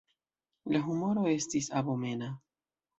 La 0.75 0.81
humoro 0.87 1.27
estis 1.35 1.71
abomena. 1.85 2.35